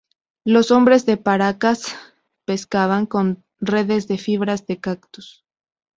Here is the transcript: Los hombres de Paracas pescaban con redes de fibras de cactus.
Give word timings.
Los 0.43 0.71
hombres 0.71 1.05
de 1.05 1.17
Paracas 1.17 1.95
pescaban 2.47 3.05
con 3.05 3.45
redes 3.59 4.07
de 4.07 4.17
fibras 4.17 4.65
de 4.65 4.79
cactus. 4.79 5.45